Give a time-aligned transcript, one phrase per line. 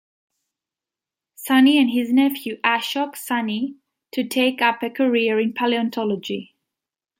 [1.37, 3.75] Sahni and his nephew Ashok Sahni
[4.13, 6.55] to take up a career in paleontology.